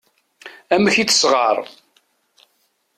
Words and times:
Amek 0.75 0.95
i 0.97 1.03
tesɣar. 1.05 1.57